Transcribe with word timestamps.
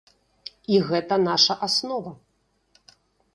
І 0.75 0.79
гэта 0.87 1.19
наша 1.27 1.57
аснова. 1.69 2.15